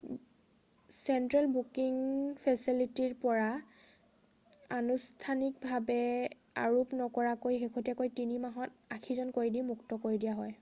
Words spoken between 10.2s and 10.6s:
দিয়া হয়